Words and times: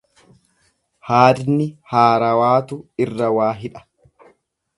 Haadni 1.09 1.67
haarawaatu 1.91 2.79
irra 3.07 3.29
waa 3.37 3.53
hidha. 3.61 3.87